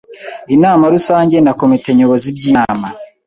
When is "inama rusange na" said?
0.55-1.53